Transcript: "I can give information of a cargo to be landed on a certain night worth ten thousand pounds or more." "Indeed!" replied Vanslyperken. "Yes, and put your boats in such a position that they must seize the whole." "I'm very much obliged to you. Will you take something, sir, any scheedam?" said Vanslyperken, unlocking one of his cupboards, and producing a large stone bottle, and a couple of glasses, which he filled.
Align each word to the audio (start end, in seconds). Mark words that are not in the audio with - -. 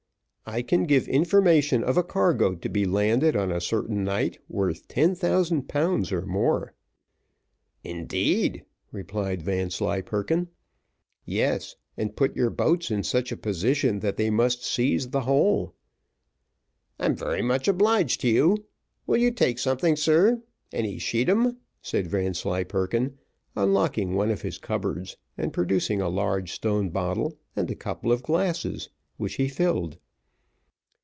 "I 0.43 0.63
can 0.63 0.83
give 0.83 1.07
information 1.07 1.81
of 1.81 1.95
a 1.95 2.03
cargo 2.03 2.55
to 2.55 2.67
be 2.67 2.83
landed 2.83 3.37
on 3.37 3.53
a 3.53 3.61
certain 3.61 4.03
night 4.03 4.37
worth 4.49 4.85
ten 4.89 5.15
thousand 5.15 5.69
pounds 5.69 6.11
or 6.11 6.23
more." 6.25 6.73
"Indeed!" 7.85 8.65
replied 8.91 9.43
Vanslyperken. 9.43 10.49
"Yes, 11.25 11.77
and 11.95 12.17
put 12.17 12.35
your 12.35 12.49
boats 12.49 12.91
in 12.91 13.03
such 13.03 13.31
a 13.31 13.37
position 13.37 13.99
that 13.99 14.17
they 14.17 14.29
must 14.29 14.65
seize 14.65 15.11
the 15.11 15.21
whole." 15.21 15.73
"I'm 16.99 17.15
very 17.15 17.43
much 17.43 17.69
obliged 17.69 18.19
to 18.21 18.27
you. 18.27 18.65
Will 19.07 19.19
you 19.21 19.31
take 19.31 19.57
something, 19.57 19.95
sir, 19.95 20.41
any 20.73 20.97
scheedam?" 20.97 21.59
said 21.81 22.07
Vanslyperken, 22.07 23.17
unlocking 23.55 24.15
one 24.15 24.31
of 24.31 24.41
his 24.41 24.57
cupboards, 24.57 25.15
and 25.37 25.53
producing 25.53 26.01
a 26.01 26.09
large 26.09 26.51
stone 26.51 26.89
bottle, 26.89 27.37
and 27.55 27.71
a 27.71 27.75
couple 27.75 28.11
of 28.11 28.23
glasses, 28.23 28.89
which 29.15 29.35
he 29.35 29.47
filled. 29.47 29.97